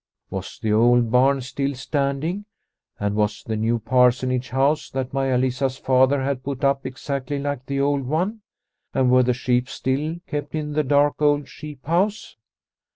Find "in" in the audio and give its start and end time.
10.55-10.73